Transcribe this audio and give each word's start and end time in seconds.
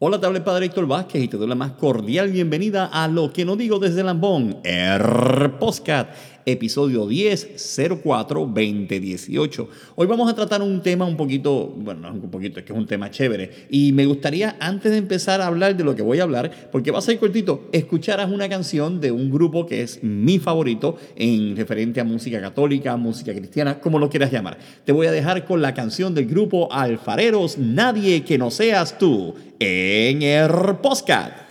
Hola, 0.00 0.20
te 0.20 0.26
habla 0.26 0.44
Padre 0.44 0.66
Héctor 0.66 0.86
Vázquez 0.86 1.24
y 1.24 1.26
te 1.26 1.36
doy 1.36 1.48
la 1.48 1.56
más 1.56 1.72
cordial 1.72 2.30
bienvenida 2.30 2.86
a 2.86 3.08
Lo 3.08 3.32
que 3.32 3.44
no 3.44 3.56
digo 3.56 3.80
desde 3.80 4.04
Lambón, 4.04 4.58
el 4.62 5.50
Postcat, 5.58 6.08
episodio 6.46 7.06
10 7.06 7.56
04 8.02 8.40
2018. 8.40 9.68
Hoy 9.96 10.06
vamos 10.06 10.30
a 10.30 10.34
tratar 10.34 10.62
un 10.62 10.82
tema 10.82 11.04
un 11.04 11.16
poquito, 11.16 11.74
bueno, 11.76 12.12
no 12.12 12.14
un 12.14 12.30
poquito, 12.30 12.58
es 12.58 12.64
que 12.64 12.72
es 12.72 12.78
un 12.78 12.86
tema 12.86 13.10
chévere. 13.10 13.66
Y 13.70 13.92
me 13.92 14.06
gustaría, 14.06 14.56
antes 14.60 14.92
de 14.92 14.98
empezar 14.98 15.40
a 15.40 15.46
hablar 15.46 15.76
de 15.76 15.84
lo 15.84 15.94
que 15.94 16.02
voy 16.02 16.20
a 16.20 16.24
hablar, 16.24 16.68
porque 16.70 16.90
va 16.90 16.98
a 16.98 17.02
ser 17.02 17.18
cortito, 17.18 17.68
escucharas 17.72 18.30
una 18.30 18.48
canción 18.48 19.00
de 19.00 19.10
un 19.10 19.30
grupo 19.30 19.66
que 19.66 19.82
es 19.82 20.02
mi 20.02 20.38
favorito 20.38 20.96
en 21.16 21.56
referente 21.56 22.00
a 22.00 22.04
música 22.04 22.40
católica, 22.40 22.96
música 22.96 23.34
cristiana, 23.34 23.80
como 23.80 23.98
lo 23.98 24.08
quieras 24.08 24.30
llamar. 24.30 24.58
Te 24.84 24.92
voy 24.92 25.06
a 25.06 25.12
dejar 25.12 25.44
con 25.44 25.62
la 25.62 25.74
canción 25.74 26.14
del 26.14 26.26
grupo 26.26 26.72
Alfareros, 26.72 27.58
Nadie 27.58 28.22
que 28.24 28.38
no 28.38 28.50
seas 28.50 28.98
tú 28.98 29.34
en 29.58 30.22
el 30.22 30.76
podcast. 30.82 31.47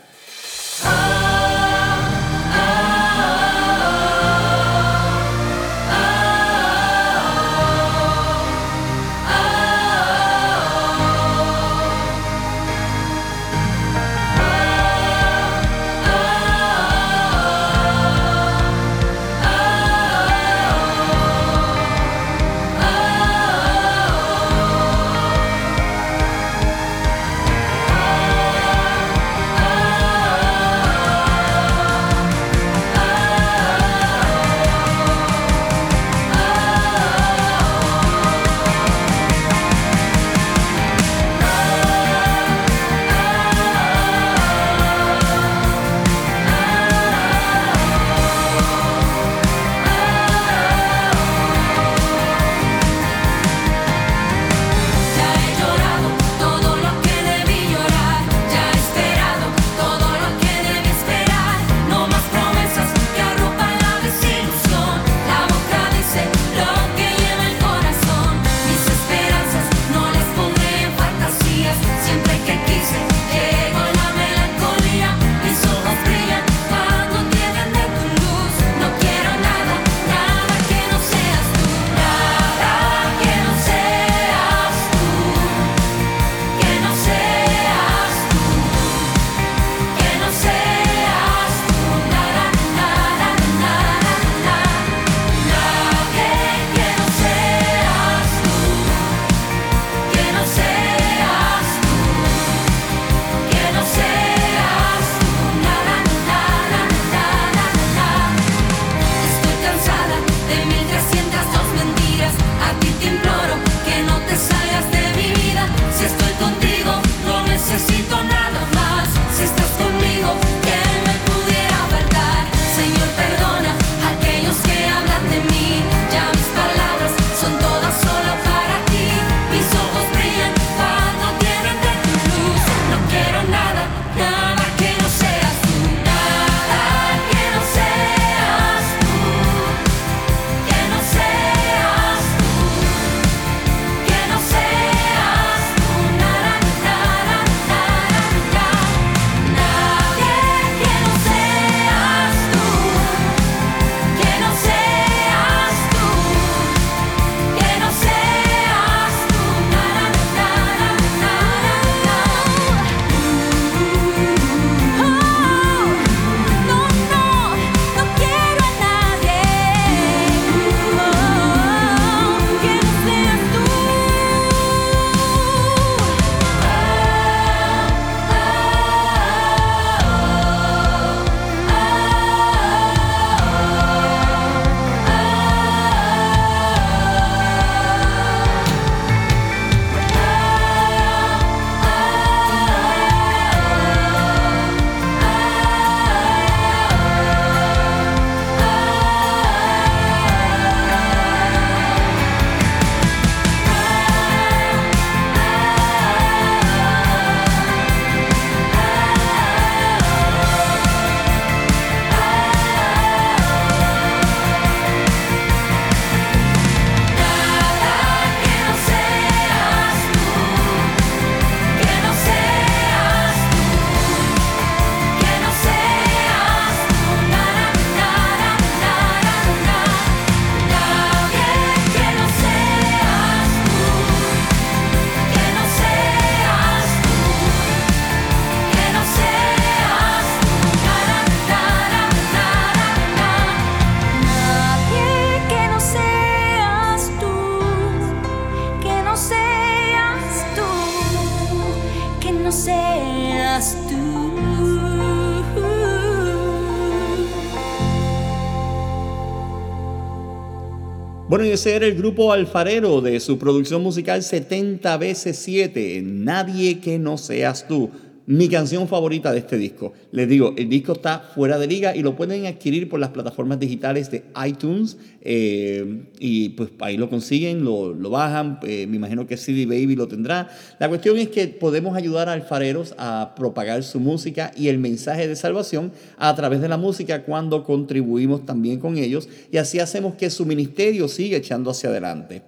Bueno, 261.29 261.43
y 261.43 261.49
ese 261.49 261.75
era 261.75 261.85
el 261.85 261.95
grupo 261.95 262.31
Alfarero 262.31 263.01
de 263.01 263.19
su 263.19 263.37
producción 263.37 263.83
musical 263.83 264.23
70 264.23 264.95
veces 264.95 265.37
7, 265.39 266.01
Nadie 266.01 266.79
que 266.79 266.99
no 266.99 267.17
seas 267.17 267.67
tú. 267.67 267.91
Mi 268.27 268.49
canción 268.49 268.89
favorita 268.89 269.31
de 269.31 269.39
este 269.39 269.57
disco. 269.57 269.93
Les 270.11 270.27
digo, 270.27 270.53
el 270.57 270.67
disco 270.67 270.91
está 270.91 271.19
fuera 271.33 271.57
de 271.57 271.65
liga 271.65 271.95
y 271.95 272.01
lo 272.01 272.17
pueden 272.17 272.45
adquirir 272.45 272.89
por 272.89 272.99
las 272.99 273.11
plataformas 273.11 273.57
digitales 273.57 274.11
de 274.11 274.25
iTunes 274.45 274.97
eh, 275.21 276.03
y 276.19 276.49
pues 276.49 276.71
ahí 276.79 276.97
lo 276.97 277.09
consiguen, 277.09 277.63
lo, 277.63 277.95
bajan, 278.09 278.59
eh, 278.63 278.85
me 278.85 278.97
imagino 278.97 279.25
que 279.25 279.37
CD 279.37 279.65
Baby 279.65 279.95
lo 279.95 280.09
tendrá. 280.09 280.49
La 280.77 280.89
cuestión 280.89 281.17
es 281.17 281.29
que 281.29 281.47
podemos 281.47 281.95
ayudar 281.95 282.27
a 282.27 282.33
alfareros 282.33 282.95
a 282.97 283.33
propagar 283.33 283.81
su 283.83 284.01
música 284.01 284.51
y 284.57 284.67
el 284.67 284.77
mensaje 284.77 285.25
de 285.25 285.37
salvación 285.37 285.93
a 286.17 286.35
través 286.35 286.59
de 286.59 286.67
la 286.67 286.75
música 286.75 287.23
cuando 287.23 287.63
contribuimos 287.63 288.45
también 288.45 288.79
con 288.79 288.97
ellos 288.97 289.29
y 289.53 289.57
así 289.57 289.79
hacemos 289.79 290.15
que 290.15 290.29
su 290.29 290.45
ministerio 290.45 291.07
siga 291.07 291.37
echando 291.37 291.71
hacia 291.71 291.91
adelante. 291.91 292.41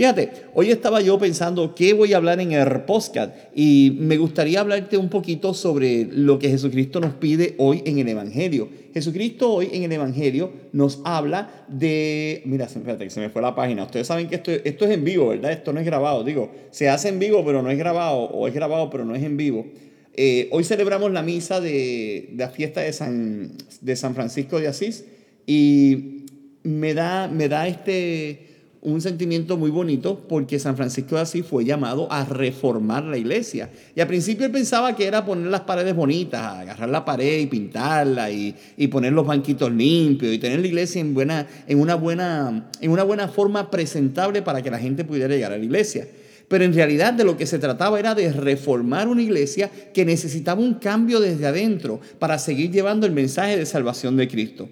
Fíjate, 0.00 0.30
hoy 0.54 0.70
estaba 0.70 1.02
yo 1.02 1.18
pensando 1.18 1.74
qué 1.74 1.92
voy 1.92 2.14
a 2.14 2.16
hablar 2.16 2.40
en 2.40 2.52
el 2.52 2.84
podcast 2.84 3.36
y 3.54 3.98
me 4.00 4.16
gustaría 4.16 4.60
hablarte 4.60 4.96
un 4.96 5.10
poquito 5.10 5.52
sobre 5.52 6.06
lo 6.10 6.38
que 6.38 6.48
Jesucristo 6.48 7.00
nos 7.00 7.12
pide 7.12 7.54
hoy 7.58 7.82
en 7.84 7.98
el 7.98 8.08
Evangelio. 8.08 8.70
Jesucristo 8.94 9.52
hoy 9.52 9.68
en 9.74 9.82
el 9.82 9.92
Evangelio 9.92 10.52
nos 10.72 11.02
habla 11.04 11.66
de... 11.68 12.40
Mira, 12.46 12.66
fíjate 12.66 13.04
que 13.04 13.10
se 13.10 13.20
me 13.20 13.28
fue 13.28 13.42
la 13.42 13.54
página. 13.54 13.84
Ustedes 13.84 14.06
saben 14.06 14.28
que 14.28 14.36
esto, 14.36 14.52
es 14.86 14.90
en 14.90 15.04
vivo, 15.04 15.28
¿verdad? 15.28 15.52
Esto 15.52 15.74
no 15.74 15.80
es 15.80 15.84
grabado. 15.84 16.24
Digo, 16.24 16.50
se 16.70 16.88
hace 16.88 17.10
en 17.10 17.18
vivo 17.18 17.44
pero 17.44 17.60
no 17.60 17.70
es 17.70 17.76
grabado 17.76 18.20
o 18.20 18.48
es 18.48 18.54
grabado 18.54 18.88
pero 18.88 19.04
no 19.04 19.14
es 19.14 19.22
en 19.22 19.36
vivo. 19.36 19.66
Eh, 20.14 20.48
hoy 20.50 20.64
celebramos 20.64 21.12
la 21.12 21.20
misa 21.20 21.60
de, 21.60 22.30
de, 22.30 22.36
la 22.38 22.48
fiesta 22.48 22.80
de 22.80 22.94
San, 22.94 23.52
de 23.82 23.96
San 23.96 24.14
Francisco 24.14 24.60
de 24.60 24.68
Asís 24.68 25.04
y 25.46 26.24
me 26.62 26.94
da, 26.94 27.28
me 27.28 27.50
da 27.50 27.68
este 27.68 28.48
un 28.82 29.00
sentimiento 29.02 29.58
muy 29.58 29.70
bonito 29.70 30.18
porque 30.26 30.58
San 30.58 30.76
Francisco 30.76 31.16
de 31.16 31.22
Asís 31.22 31.44
fue 31.44 31.64
llamado 31.64 32.10
a 32.10 32.24
reformar 32.24 33.04
la 33.04 33.18
iglesia. 33.18 33.70
Y 33.94 34.00
al 34.00 34.06
principio 34.06 34.46
él 34.46 34.52
pensaba 34.52 34.96
que 34.96 35.06
era 35.06 35.24
poner 35.24 35.48
las 35.48 35.62
paredes 35.62 35.94
bonitas, 35.94 36.40
agarrar 36.40 36.88
la 36.88 37.04
pared 37.04 37.40
y 37.40 37.46
pintarla 37.46 38.30
y, 38.30 38.54
poner 38.90 39.12
los 39.12 39.26
banquitos 39.26 39.70
limpios 39.70 40.34
y 40.34 40.38
tener 40.38 40.60
la 40.60 40.66
iglesia 40.66 41.00
en, 41.00 41.14
buena, 41.14 41.46
en, 41.66 41.78
una 41.78 41.94
buena, 41.94 42.70
en 42.80 42.90
una 42.90 43.04
buena 43.04 43.28
forma 43.28 43.70
presentable 43.70 44.42
para 44.42 44.62
que 44.62 44.70
la 44.70 44.78
gente 44.78 45.04
pudiera 45.04 45.34
llegar 45.34 45.52
a 45.52 45.58
la 45.58 45.64
iglesia. 45.64 46.08
Pero 46.48 46.64
en 46.64 46.74
realidad 46.74 47.12
de 47.12 47.22
lo 47.22 47.36
que 47.36 47.46
se 47.46 47.60
trataba 47.60 48.00
era 48.00 48.14
de 48.16 48.32
reformar 48.32 49.06
una 49.06 49.22
iglesia 49.22 49.70
que 49.94 50.04
necesitaba 50.04 50.60
un 50.60 50.74
cambio 50.74 51.20
desde 51.20 51.46
adentro 51.46 52.00
para 52.18 52.38
seguir 52.38 52.72
llevando 52.72 53.06
el 53.06 53.12
mensaje 53.12 53.56
de 53.56 53.66
salvación 53.66 54.16
de 54.16 54.26
Cristo. 54.26 54.68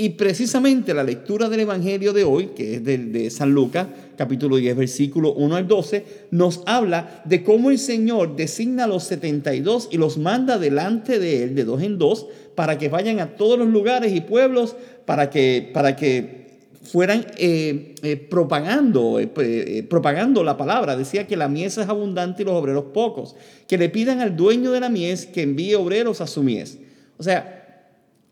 Y 0.00 0.10
precisamente 0.10 0.94
la 0.94 1.02
lectura 1.02 1.48
del 1.48 1.58
Evangelio 1.58 2.12
de 2.12 2.22
hoy, 2.22 2.50
que 2.54 2.76
es 2.76 2.84
de, 2.84 3.30
San 3.30 3.50
Lucas, 3.50 3.88
capítulo 4.16 4.54
10, 4.54 4.76
versículo 4.76 5.32
1 5.32 5.56
al 5.56 5.66
12, 5.66 6.04
nos 6.30 6.62
habla 6.66 7.20
de 7.24 7.42
cómo 7.42 7.72
el 7.72 7.80
Señor 7.80 8.36
designa 8.36 8.84
a 8.84 8.86
los 8.86 9.02
72 9.02 9.88
y 9.90 9.96
los 9.96 10.16
manda 10.16 10.56
delante 10.56 11.18
de 11.18 11.42
él, 11.42 11.56
de 11.56 11.64
dos 11.64 11.82
en 11.82 11.98
dos, 11.98 12.28
para 12.54 12.78
que 12.78 12.88
vayan 12.88 13.18
a 13.18 13.34
todos 13.34 13.58
los 13.58 13.66
lugares 13.66 14.14
y 14.14 14.20
pueblos, 14.20 14.76
para 15.04 15.30
que, 15.30 15.68
para 15.74 15.96
que 15.96 16.60
fueran 16.84 17.26
eh, 17.36 17.96
eh, 18.04 18.16
propagando, 18.16 19.18
eh, 19.18 19.84
propagando 19.90 20.44
la 20.44 20.56
palabra. 20.56 20.96
Decía 20.96 21.26
que 21.26 21.36
la 21.36 21.48
mies 21.48 21.76
es 21.76 21.88
abundante 21.88 22.42
y 22.42 22.44
los 22.44 22.54
obreros 22.54 22.84
pocos. 22.94 23.34
Que 23.66 23.76
le 23.76 23.88
pidan 23.88 24.20
al 24.20 24.36
dueño 24.36 24.70
de 24.70 24.78
la 24.78 24.90
mies 24.90 25.26
que 25.26 25.42
envíe 25.42 25.74
obreros 25.74 26.20
a 26.20 26.28
su 26.28 26.44
mies. 26.44 26.78
O 27.16 27.24
sea, 27.24 27.57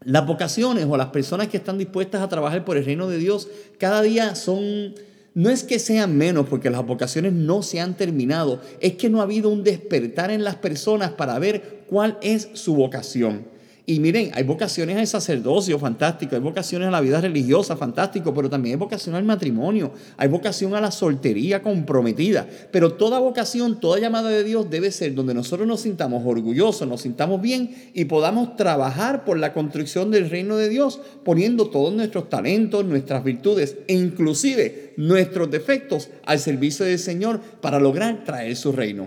las 0.06 0.24
vocaciones 0.24 0.86
o 0.88 0.96
las 0.96 1.08
personas 1.08 1.48
que 1.48 1.56
están 1.56 1.78
dispuestas 1.78 2.22
a 2.22 2.28
trabajar 2.28 2.64
por 2.64 2.76
el 2.76 2.84
reino 2.84 3.08
de 3.08 3.18
Dios 3.18 3.48
cada 3.76 4.02
día 4.02 4.36
son, 4.36 4.94
no 5.34 5.50
es 5.50 5.64
que 5.64 5.80
sean 5.80 6.16
menos 6.16 6.46
porque 6.48 6.70
las 6.70 6.86
vocaciones 6.86 7.32
no 7.32 7.64
se 7.64 7.80
han 7.80 7.96
terminado, 7.96 8.60
es 8.78 8.92
que 8.92 9.10
no 9.10 9.18
ha 9.18 9.24
habido 9.24 9.48
un 9.48 9.64
despertar 9.64 10.30
en 10.30 10.44
las 10.44 10.54
personas 10.54 11.10
para 11.10 11.36
ver 11.40 11.82
cuál 11.88 12.18
es 12.22 12.50
su 12.52 12.76
vocación. 12.76 13.55
Y 13.88 14.00
miren, 14.00 14.32
hay 14.34 14.42
vocaciones 14.42 14.96
al 14.96 15.06
sacerdocio, 15.06 15.78
fantástico, 15.78 16.34
hay 16.34 16.42
vocaciones 16.42 16.88
a 16.88 16.90
la 16.90 17.00
vida 17.00 17.20
religiosa, 17.20 17.76
fantástico, 17.76 18.34
pero 18.34 18.50
también 18.50 18.74
hay 18.74 18.78
vocación 18.80 19.14
al 19.14 19.22
matrimonio, 19.22 19.92
hay 20.16 20.26
vocación 20.28 20.74
a 20.74 20.80
la 20.80 20.90
soltería 20.90 21.62
comprometida. 21.62 22.48
Pero 22.72 22.94
toda 22.94 23.20
vocación, 23.20 23.78
toda 23.78 24.00
llamada 24.00 24.28
de 24.28 24.42
Dios 24.42 24.68
debe 24.68 24.90
ser 24.90 25.14
donde 25.14 25.34
nosotros 25.34 25.68
nos 25.68 25.82
sintamos 25.82 26.24
orgullosos, 26.26 26.88
nos 26.88 27.02
sintamos 27.02 27.40
bien 27.40 27.92
y 27.94 28.06
podamos 28.06 28.56
trabajar 28.56 29.24
por 29.24 29.38
la 29.38 29.52
construcción 29.52 30.10
del 30.10 30.30
reino 30.30 30.56
de 30.56 30.68
Dios, 30.68 31.00
poniendo 31.24 31.68
todos 31.68 31.94
nuestros 31.94 32.28
talentos, 32.28 32.84
nuestras 32.84 33.22
virtudes 33.22 33.76
e 33.86 33.94
inclusive 33.94 34.94
nuestros 34.96 35.48
defectos 35.48 36.08
al 36.24 36.40
servicio 36.40 36.84
del 36.84 36.98
Señor 36.98 37.40
para 37.60 37.78
lograr 37.78 38.24
traer 38.24 38.56
su 38.56 38.72
reino. 38.72 39.06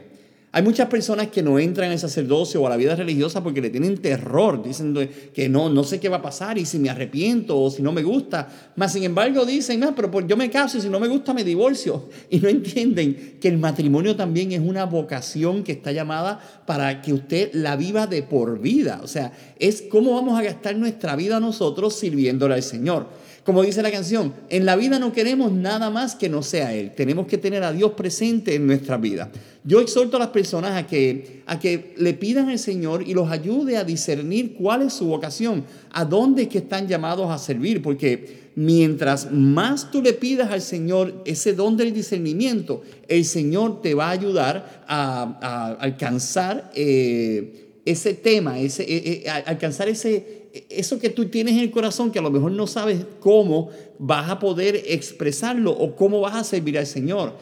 Hay 0.51 0.63
muchas 0.63 0.88
personas 0.88 1.28
que 1.28 1.44
no 1.44 1.60
entran 1.60 1.92
al 1.92 2.00
sacerdocio 2.00 2.60
o 2.60 2.66
a 2.66 2.72
la 2.72 2.78
vida 2.78 2.96
religiosa 2.96 3.44
porque 3.44 3.62
le 3.62 3.69
tienen 3.69 4.00
terror, 4.00 4.63
dicen 4.63 4.96
que 5.31 5.48
no, 5.48 5.69
no 5.69 5.84
sé 5.84 6.00
qué 6.00 6.10
va 6.10 6.18
a 6.18 6.22
pasar 6.24 6.57
y 6.57 6.66
si 6.66 6.80
me 6.80 6.90
arrepiento 6.90 7.60
o 7.60 7.69
si 7.69 7.84
no 7.84 7.92
me 7.92 8.01
gusta. 8.01 8.48
Mas 8.75 8.94
sin 8.94 9.04
embargo 9.04 9.46
dicen, 9.46 9.84
ah, 9.84 9.94
pero 9.96 10.25
yo 10.25 10.36
me 10.36 10.50
caso 10.50 10.80
y 10.80 10.81
si 10.81 10.90
no 10.90 11.00
me 11.00 11.07
gusta 11.07 11.34
me 11.34 11.44
divorcio. 11.44 12.10
Y 12.31 12.40
no 12.40 12.48
entienden 12.50 13.38
que 13.40 13.48
el 13.48 13.57
matrimonio 13.57 14.16
también 14.16 14.51
es 14.51 14.60
una 14.60 14.86
vocación 14.86 15.63
que 15.63 15.72
está 15.72 15.92
llamada 15.92 16.40
para 16.66 17.02
que 17.02 17.13
usted 17.13 17.52
la 17.54 17.75
viva 17.75 18.07
de 18.07 18.24
por 18.24 18.60
vida. 18.60 19.02
O 19.04 19.07
sea, 19.07 19.34
es 19.60 19.84
cómo 19.84 20.13
vamos 20.13 20.40
a 20.40 20.44
gastar 20.44 20.75
nuestra 20.75 21.16
vida 21.16 21.40
nosotros 21.40 21.95
sirviéndole 21.95 22.56
al 22.56 22.63
Señor. 22.63 23.07
Como 23.50 23.63
dice 23.63 23.81
la 23.81 23.90
canción, 23.90 24.36
en 24.50 24.63
la 24.63 24.75
vida 24.75 25.00
no 25.00 25.12
queremos 25.12 25.51
nada 25.51 25.90
más 25.90 26.13
que 26.13 26.30
no 26.30 26.44
sea 26.44 26.72
Él. 26.75 26.92
Tenemos 26.96 27.25
que 27.25 27.40
tener 27.40 27.63
a 27.63 27.74
Dios 27.74 27.94
presente 27.94 28.54
en 28.54 28.68
nuestra 28.68 28.96
vida. 28.98 29.31
Yo 29.63 29.81
exhorto 29.81 30.18
a 30.18 30.19
las 30.19 30.30
personas 30.30 30.78
a 30.78 30.86
que, 30.86 31.42
a 31.48 31.57
que 31.57 31.96
le 31.98 32.13
pidan 32.13 32.50
al 32.50 32.60
Señor 32.60 33.01
y 33.01 33.16
los 33.16 33.31
ayude 33.31 33.78
a 33.78 33.84
discernir 33.84 34.54
cuál 34.54 34.84
es 34.84 34.94
su 34.94 35.07
vocación, 35.07 35.66
a 35.90 36.06
dónde 36.06 36.44
es 36.44 36.48
que 36.50 36.60
están 36.60 36.88
llamados 36.88 37.31
a 37.31 37.40
servir, 37.40 37.81
porque 37.81 38.51
mientras 38.54 39.31
más 39.31 39.90
tú 39.90 40.04
le 40.04 40.13
pidas 40.13 40.52
al 40.52 40.62
Señor 40.62 41.24
ese 41.25 41.54
don 41.54 41.75
del 41.75 41.92
discernimiento, 41.92 42.84
el 43.07 43.25
Señor 43.25 43.81
te 43.81 43.95
va 43.95 44.10
a 44.10 44.12
ayudar 44.12 44.84
a, 44.88 45.75
alcanzar 45.80 46.69
eh, 46.75 47.81
ese 47.84 48.13
tema, 48.13 48.60
ese, 48.60 48.84
eh, 48.84 49.24
eh, 49.25 49.30
alcanzar 49.48 49.90
ese 49.90 50.39
eso 50.69 51.00
que 51.00 51.10
tú 51.10 51.25
tienes 51.25 51.54
en 51.56 51.62
el 51.62 51.72
corazón, 51.72 52.12
que 52.12 52.19
a 52.19 52.22
lo 52.22 52.31
mejor 52.31 52.51
no 52.51 52.68
sabes 52.68 53.06
cómo 53.19 53.69
vas 53.98 54.30
a 54.30 54.40
poder 54.40 54.81
expresarlo 54.88 55.72
o 55.72 55.96
cómo 55.96 56.22
vas 56.22 56.36
a 56.36 56.44
servir 56.44 56.78
al 56.78 56.88
Señor. 56.88 57.34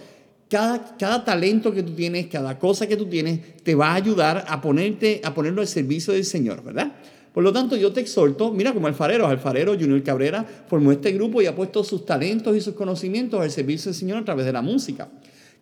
Cada, 0.49 0.95
cada 0.97 1.25
talento 1.25 1.73
que 1.73 1.83
tú 1.83 1.93
tienes, 1.93 2.27
cada 2.27 2.57
cosa 2.57 2.87
que 2.87 2.95
tú 2.95 3.05
tienes, 3.05 3.63
te 3.63 3.75
va 3.75 3.91
a 3.91 3.95
ayudar 3.95 4.45
a, 4.47 4.61
ponerte, 4.61 5.21
a 5.23 5.33
ponerlo 5.33 5.61
al 5.61 5.67
servicio 5.67 6.13
del 6.13 6.25
Señor, 6.25 6.63
¿verdad? 6.63 6.93
Por 7.33 7.43
lo 7.43 7.53
tanto, 7.53 7.75
yo 7.75 7.93
te 7.93 8.01
exhorto, 8.01 8.51
mira 8.51 8.73
como 8.73 8.87
alfarero, 8.87 9.27
alfarero 9.27 9.73
Junior 9.73 10.01
Cabrera 10.01 10.43
formó 10.67 10.91
este 10.91 11.11
grupo 11.11 11.41
y 11.41 11.45
ha 11.45 11.55
puesto 11.55 11.83
sus 11.83 12.03
talentos 12.05 12.55
y 12.57 12.61
sus 12.61 12.73
conocimientos 12.73 13.39
al 13.39 13.51
servicio 13.51 13.91
del 13.91 13.99
Señor 13.99 14.17
a 14.17 14.25
través 14.25 14.45
de 14.45 14.53
la 14.53 14.63
música. 14.63 15.09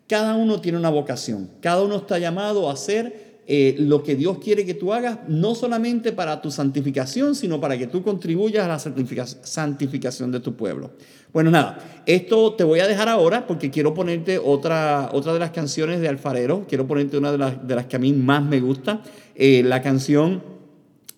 Cada 0.08 0.36
uno 0.36 0.60
tiene 0.60 0.78
una 0.78 0.88
vocación, 0.88 1.50
cada 1.60 1.82
uno 1.82 1.96
está 1.96 2.18
llamado 2.18 2.70
a 2.70 2.76
ser 2.76 3.25
eh, 3.48 3.76
lo 3.78 4.02
que 4.02 4.16
Dios 4.16 4.38
quiere 4.38 4.66
que 4.66 4.74
tú 4.74 4.92
hagas, 4.92 5.20
no 5.28 5.54
solamente 5.54 6.10
para 6.10 6.42
tu 6.42 6.50
santificación, 6.50 7.36
sino 7.36 7.60
para 7.60 7.78
que 7.78 7.86
tú 7.86 8.02
contribuyas 8.02 8.64
a 8.64 8.68
la 8.68 8.78
santificación 8.78 10.32
de 10.32 10.40
tu 10.40 10.56
pueblo. 10.56 10.90
Bueno, 11.32 11.50
nada, 11.52 12.02
esto 12.06 12.54
te 12.54 12.64
voy 12.64 12.80
a 12.80 12.88
dejar 12.88 13.08
ahora 13.08 13.46
porque 13.46 13.70
quiero 13.70 13.94
ponerte 13.94 14.38
otra, 14.38 15.10
otra 15.12 15.32
de 15.32 15.38
las 15.38 15.50
canciones 15.50 16.00
de 16.00 16.08
Alfarero, 16.08 16.64
quiero 16.68 16.88
ponerte 16.88 17.18
una 17.18 17.30
de 17.30 17.38
las, 17.38 17.66
de 17.66 17.74
las 17.76 17.86
que 17.86 17.96
a 17.96 17.98
mí 18.00 18.12
más 18.12 18.42
me 18.42 18.58
gusta. 18.58 19.02
Eh, 19.36 19.62
la 19.62 19.80
canción 19.80 20.42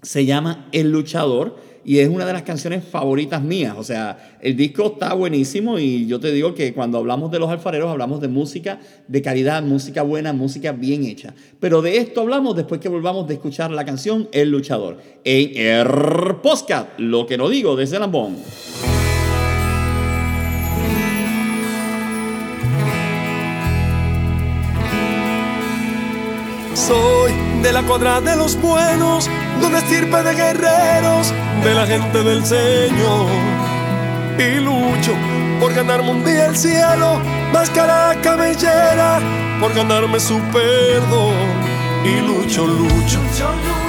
se 0.03 0.27
llama 0.27 0.69
El 0.73 0.91
Luchador 0.91 1.57
y 1.85 1.99
es 1.99 2.09
una 2.09 2.27
de 2.27 2.33
las 2.33 2.43
canciones 2.43 2.85
favoritas 2.85 3.43
mías. 3.43 3.75
O 3.79 3.85
sea, 3.85 4.39
el 4.41 4.57
disco 4.57 4.93
está 4.95 5.15
buenísimo 5.15 5.79
y 5.79 6.07
yo 6.07 6.21
te 6.21 6.33
digo 6.33 6.55
que 6.55 6.73
cuando 6.75 6.99
hablamos 6.99 7.31
de 7.31 7.39
los 7.39 7.51
alfareros 7.51 7.91
hablamos 7.91 8.21
de 8.21 8.29
música 8.29 8.81
de 9.07 9.23
calidad, 9.23 9.63
música 9.63 10.03
buena, 10.03 10.33
música 10.33 10.73
bien 10.73 11.05
hecha. 11.05 11.35
Pero 11.61 11.83
de 11.83 11.99
esto 11.99 12.23
hablamos 12.23 12.57
después 12.57 12.81
que 12.81 12.89
volvamos 12.89 13.29
de 13.29 13.35
escuchar 13.35 13.71
la 13.71 13.85
canción 13.85 14.29
El 14.33 14.51
Luchador 14.51 14.99
en 15.25 15.57
el 15.57 16.37
podcast, 16.43 16.89
lo 16.99 17.27
que 17.27 17.39
no 17.39 17.49
digo 17.49 17.77
desde 17.77 17.99
Lambón. 17.99 18.37
Soy 26.87 27.33
de 27.61 27.73
la 27.73 27.83
cuadra 27.83 28.21
de 28.21 28.37
los 28.37 28.55
buenos, 28.61 29.29
donde 29.61 29.79
estirpe 29.79 30.23
de 30.23 30.33
guerreros, 30.33 31.35
de 31.65 31.75
la 31.75 31.85
gente 31.85 32.23
del 32.23 32.47
Señor. 32.47 33.27
Y 34.39 34.61
lucho 34.61 35.13
por 35.59 35.75
ganarme 35.75 36.13
un 36.13 36.25
día 36.25 36.47
el 36.47 36.57
cielo, 36.57 37.21
máscara 37.53 38.15
cabellera, 38.23 39.19
por 39.61 39.75
ganarme 39.75 40.21
su 40.21 40.39
perdón. 40.53 41.35
Y 42.05 42.21
lucho, 42.21 42.65
lucho, 42.65 43.19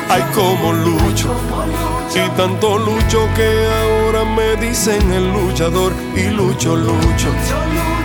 ay 0.10 0.24
como 0.34 0.74
lucho. 0.74 1.36
Y 2.16 2.28
tanto 2.36 2.80
lucho 2.80 3.30
que 3.36 3.68
ahora 3.82 4.26
me 4.26 4.56
dicen 4.68 5.12
el 5.12 5.32
luchador. 5.32 5.94
Y 6.16 6.24
lucho, 6.32 6.76
lucho 6.76 7.30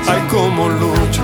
ay 0.08 0.20
como 0.30 0.68
lucho. 0.68 1.22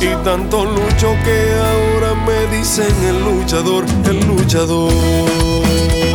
Y 0.00 0.14
tanto 0.24 0.64
lucho 0.64 1.14
que 1.24 1.54
ahora 1.54 2.14
me 2.26 2.56
dicen 2.56 2.94
el 3.04 3.24
luchador, 3.24 3.84
el 4.04 4.26
luchador. 4.26 6.07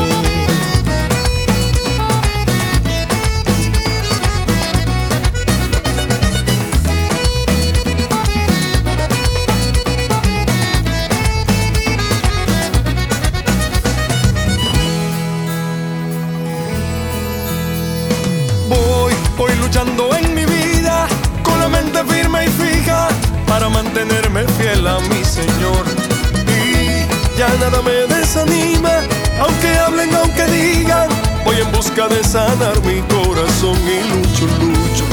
Desanima, 28.23 29.03
aunque 29.41 29.67
hablen, 29.77 30.15
aunque 30.15 30.45
digan, 30.45 31.09
voy 31.43 31.57
en 31.59 31.71
busca 31.73 32.07
de 32.07 32.23
sanar 32.23 32.79
mi 32.83 33.01
corazón 33.13 33.77
y 33.85 33.99
lucho, 34.11 34.45
lucho. 34.61 35.05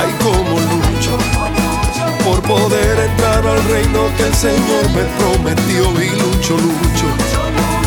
Ay, 0.00 0.12
como 0.22 0.58
lucho 0.58 1.18
por 2.24 2.40
poder 2.42 2.98
entrar 3.10 3.44
al 3.46 3.62
reino 3.64 4.08
que 4.16 4.26
el 4.28 4.34
Señor 4.34 4.84
me 4.94 5.04
prometió 5.18 5.82
y 6.00 6.10
lucho, 6.10 6.56
lucho. 6.56 7.06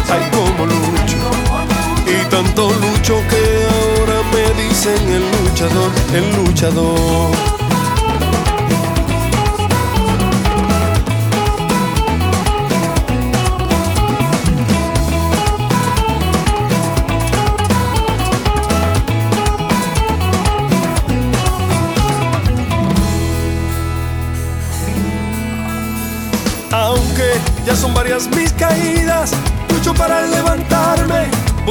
Ay, 0.09 0.29
como 0.31 0.65
lucho. 0.65 1.17
Y 2.05 2.29
tanto 2.29 2.69
lucho 2.69 3.23
que 3.29 3.43
ahora 3.73 4.21
me 4.33 4.63
dicen 4.63 5.01
el 5.09 5.23
luchador, 5.31 5.91
el 6.13 6.35
luchador. 6.35 7.64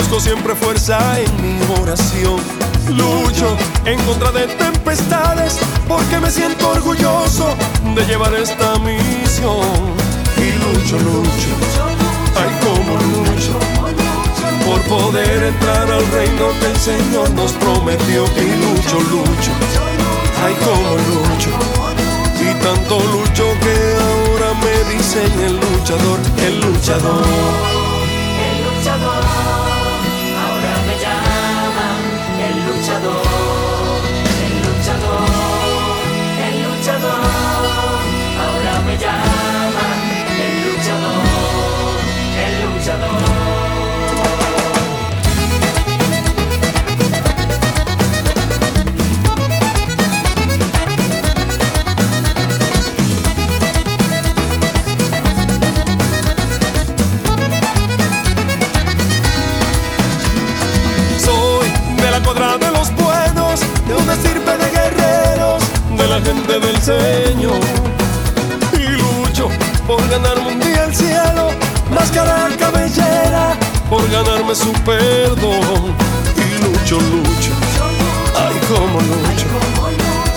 Busco 0.05 0.21
siempre 0.21 0.55
fuerza 0.55 0.99
en 1.19 1.31
mi 1.41 1.81
oración. 1.81 2.41
Lucho 2.89 3.57
en 3.87 3.99
contra 4.03 4.31
de 4.33 4.47
tempestades 4.47 5.59
porque 5.89 6.19
me 6.21 6.31
siento 6.31 6.71
orgulloso 6.71 7.57
de 7.95 8.05
llevar 8.05 8.35
esta 8.35 8.79
misión. 8.81 9.65
Y 10.37 10.53
lucho, 10.63 10.99
lucho, 10.99 11.51
ay 12.37 12.51
como 12.65 12.97
lucho, 12.97 13.53
por 14.67 14.81
poder 14.83 15.43
entrar 15.43 15.91
al 15.91 16.07
reino 16.13 16.49
que 16.61 16.67
el 16.67 16.77
Señor 16.77 17.31
nos 17.31 17.53
prometió. 17.53 18.25
Y 18.37 18.51
lucho, 18.65 19.01
lucho, 19.01 19.53
ay 20.45 20.55
como 20.65 20.97
lucho, 21.09 21.51
y 22.41 22.63
tanto 22.63 22.99
lucho 22.99 23.45
que 23.61 23.77
ahora 24.09 24.53
me 24.63 24.97
dicen 24.97 25.33
el 25.41 25.55
luchador, 25.57 26.19
el 26.47 26.61
luchador. 26.61 27.74
Su 74.55 74.73
perdón. 74.85 75.95
Y 76.37 76.63
lucho, 76.63 76.99
lucho, 77.01 77.51
ay 78.39 78.55
como 78.69 79.01
lucho. 79.01 79.47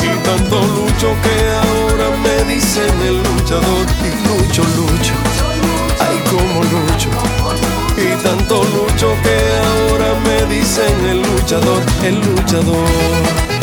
Y 0.01 0.17
tanto 0.25 0.61
lucho 0.61 1.15
que 1.23 1.35
ahora 1.61 2.09
me 2.23 2.53
dicen 2.53 2.93
el 3.01 3.17
luchador. 3.17 3.85
Y 4.01 4.27
lucho, 4.27 4.63
lucho, 4.75 5.13
ay 5.99 6.17
como 6.31 6.63
lucho. 6.63 7.09
Y 7.97 8.23
tanto 8.23 8.63
lucho 8.63 9.15
que 9.23 9.37
ahora 9.67 10.15
me 10.25 10.55
dicen 10.55 11.05
el 11.05 11.21
luchador, 11.21 11.81
el 12.03 12.15
luchador. 12.15 13.56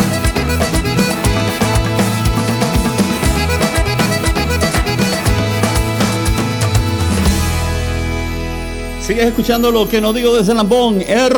Sigues 9.06 9.26
escuchando 9.26 9.70
lo 9.70 9.86
que 9.86 10.00
no 10.00 10.14
digo 10.14 10.34
desde 10.34 10.54
Lambón. 10.54 11.02
El 11.02 11.30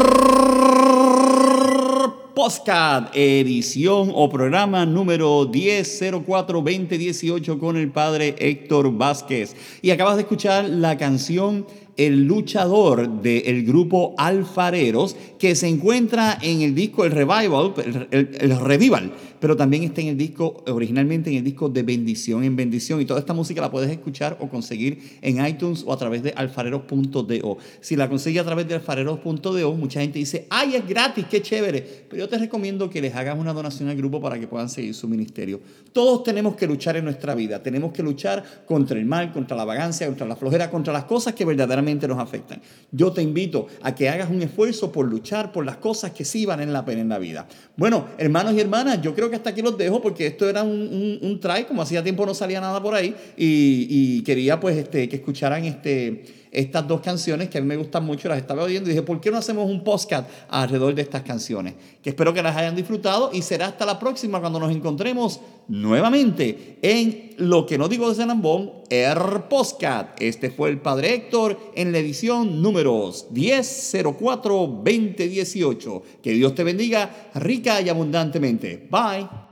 Postcard, 2.32 3.06
edición 3.12 4.12
o 4.14 4.30
programa 4.30 4.86
número 4.86 5.50
1004-2018 5.50 7.58
con 7.58 7.76
el 7.76 7.90
padre 7.90 8.36
Héctor 8.38 8.96
Vázquez. 8.96 9.56
Y 9.82 9.90
acabas 9.90 10.14
de 10.14 10.22
escuchar 10.22 10.68
la 10.68 10.96
canción 10.96 11.66
El 11.96 12.26
luchador 12.26 13.20
del 13.20 13.64
grupo 13.64 14.14
Alfareros 14.16 15.16
que 15.36 15.56
se 15.56 15.66
encuentra 15.66 16.38
en 16.40 16.62
el 16.62 16.72
disco 16.72 17.04
El 17.04 17.10
Revival, 17.10 17.74
el 18.12 18.60
Revival 18.60 19.12
pero 19.40 19.56
también 19.56 19.82
está 19.82 20.00
en 20.00 20.08
el 20.08 20.16
disco, 20.16 20.62
originalmente 20.66 21.30
en 21.30 21.36
el 21.36 21.44
disco 21.44 21.68
de 21.68 21.82
Bendición 21.82 22.44
en 22.44 22.56
Bendición. 22.56 23.00
Y 23.00 23.04
toda 23.04 23.20
esta 23.20 23.32
música 23.32 23.60
la 23.60 23.70
puedes 23.70 23.90
escuchar 23.90 24.36
o 24.40 24.48
conseguir 24.48 25.18
en 25.22 25.44
iTunes 25.44 25.84
o 25.86 25.92
a 25.92 25.96
través 25.96 26.22
de 26.22 26.32
alfareros.do. 26.36 27.58
Si 27.80 27.96
la 27.96 28.08
consigues 28.08 28.42
a 28.42 28.44
través 28.44 28.68
de 28.68 28.74
alfareros.do, 28.74 29.72
mucha 29.74 30.00
gente 30.00 30.18
dice, 30.18 30.46
ay, 30.50 30.76
es 30.76 30.86
gratis, 30.86 31.26
qué 31.30 31.42
chévere. 31.42 32.06
Pero 32.08 32.24
yo 32.24 32.28
te 32.28 32.38
recomiendo 32.38 32.88
que 32.90 33.00
les 33.00 33.14
hagas 33.14 33.38
una 33.38 33.52
donación 33.52 33.88
al 33.88 33.96
grupo 33.96 34.20
para 34.20 34.38
que 34.38 34.46
puedan 34.46 34.68
seguir 34.68 34.94
su 34.94 35.08
ministerio. 35.08 35.60
Todos 35.92 36.22
tenemos 36.24 36.56
que 36.56 36.66
luchar 36.66 36.96
en 36.96 37.04
nuestra 37.04 37.34
vida. 37.34 37.62
Tenemos 37.62 37.92
que 37.92 38.02
luchar 38.02 38.64
contra 38.66 38.98
el 38.98 39.06
mal, 39.06 39.32
contra 39.32 39.56
la 39.56 39.64
vagancia, 39.64 40.06
contra 40.06 40.26
la 40.26 40.36
flojera, 40.36 40.70
contra 40.70 40.92
las 40.92 41.04
cosas 41.04 41.34
que 41.34 41.44
verdaderamente 41.44 42.08
nos 42.08 42.18
afectan. 42.18 42.60
Yo 42.90 43.12
te 43.12 43.22
invito 43.22 43.66
a 43.82 43.94
que 43.94 44.08
hagas 44.08 44.30
un 44.30 44.42
esfuerzo 44.42 44.92
por 44.92 45.06
luchar 45.06 45.52
por 45.52 45.64
las 45.64 45.76
cosas 45.76 46.12
que 46.12 46.24
sí 46.24 46.46
valen 46.46 46.72
la 46.72 46.84
pena 46.84 47.00
en 47.00 47.08
la 47.08 47.18
vida. 47.18 47.46
Bueno, 47.76 48.06
hermanos 48.18 48.54
y 48.54 48.60
hermanas, 48.60 49.00
yo 49.02 49.14
creo 49.14 49.25
que 49.30 49.36
hasta 49.36 49.50
aquí 49.50 49.62
los 49.62 49.76
dejo 49.76 50.00
porque 50.00 50.26
esto 50.26 50.48
era 50.48 50.62
un, 50.62 51.18
un, 51.20 51.40
try, 51.40 51.64
como 51.64 51.82
hacía 51.82 52.02
tiempo 52.02 52.24
no 52.26 52.34
salía 52.34 52.60
nada 52.60 52.82
por 52.82 52.94
ahí 52.94 53.14
y, 53.36 54.22
quería 54.22 54.58
pues 54.58 54.76
este, 54.76 55.08
que 55.08 55.16
escucharan 55.16 55.64
este, 55.64 56.24
estas 56.56 56.88
dos 56.88 57.02
canciones 57.02 57.50
que 57.50 57.58
a 57.58 57.60
mí 57.60 57.66
me 57.66 57.76
gustan 57.76 58.02
mucho, 58.04 58.30
las 58.30 58.38
estaba 58.38 58.62
oyendo 58.62 58.88
y 58.88 58.94
dije, 58.94 59.02
¿por 59.02 59.20
qué 59.20 59.30
no 59.30 59.36
hacemos 59.36 59.70
un 59.70 59.84
podcast 59.84 60.26
alrededor 60.48 60.94
de 60.94 61.02
estas 61.02 61.20
canciones? 61.22 61.74
Que 62.02 62.08
espero 62.10 62.32
que 62.32 62.42
las 62.42 62.56
hayan 62.56 62.74
disfrutado 62.74 63.28
y 63.30 63.42
será 63.42 63.66
hasta 63.66 63.84
la 63.84 63.98
próxima 63.98 64.40
cuando 64.40 64.58
nos 64.58 64.72
encontremos 64.72 65.38
nuevamente 65.68 66.78
en 66.80 67.34
Lo 67.36 67.66
que 67.66 67.76
no 67.76 67.88
digo 67.88 68.10
de 68.10 68.24
Lambón, 68.24 68.72
el 68.88 69.42
podcast. 69.50 70.18
Este 70.18 70.50
fue 70.50 70.70
el 70.70 70.80
Padre 70.80 71.12
Héctor 71.12 71.58
en 71.74 71.92
la 71.92 71.98
edición 71.98 72.62
números 72.62 73.26
1004-2018. 73.34 76.02
Que 76.22 76.32
Dios 76.32 76.54
te 76.54 76.64
bendiga 76.64 77.28
rica 77.34 77.82
y 77.82 77.90
abundantemente. 77.90 78.88
Bye. 78.90 79.45